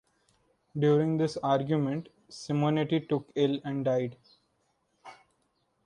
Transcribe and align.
During 0.75 1.17
this 1.17 1.37
argument, 1.43 2.09
Simonetti 2.27 3.07
took 3.07 3.31
ill 3.35 3.59
and 3.63 3.85
died. 3.85 4.17